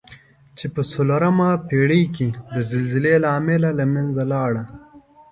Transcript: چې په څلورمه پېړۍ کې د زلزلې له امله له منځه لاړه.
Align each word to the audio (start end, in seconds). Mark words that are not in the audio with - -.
چې 0.57 0.65
په 0.73 0.81
څلورمه 0.91 1.49
پېړۍ 1.67 2.03
کې 2.15 2.27
د 2.53 2.55
زلزلې 2.69 3.15
له 3.23 3.29
امله 3.39 3.69
له 3.79 3.85
منځه 3.93 4.23
لاړه. 4.31 4.63